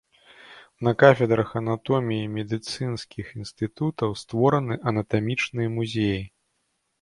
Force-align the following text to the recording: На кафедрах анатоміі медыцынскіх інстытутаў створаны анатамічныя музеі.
На 0.85 0.91
кафедрах 1.01 1.51
анатоміі 1.59 2.31
медыцынскіх 2.37 3.25
інстытутаў 3.41 4.17
створаны 4.23 4.79
анатамічныя 4.93 5.69
музеі. 5.77 6.19